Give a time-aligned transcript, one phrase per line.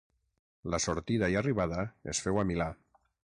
[0.75, 2.69] La sortida i arribada es féu a Milà.